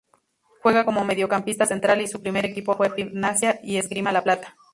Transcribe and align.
Juega 0.63 0.83
como 0.83 1.05
mediocampista 1.05 1.67
central 1.67 2.01
y 2.01 2.07
su 2.07 2.23
primer 2.23 2.43
equipo 2.43 2.75
fue 2.75 2.89
Gimnasia 2.89 3.59
y 3.61 3.77
Esgrima 3.77 4.11
La 4.11 4.23
Plata. 4.23 4.55